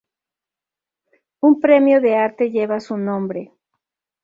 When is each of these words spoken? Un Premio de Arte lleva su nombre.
Un 1.47 1.59
Premio 1.59 2.01
de 2.01 2.15
Arte 2.15 2.49
lleva 2.49 2.79
su 2.79 2.97
nombre. 2.97 3.53